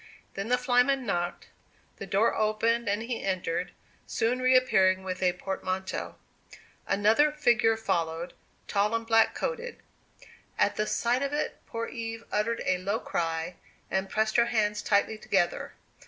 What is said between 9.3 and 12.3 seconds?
coated. At the sight of it poor Eve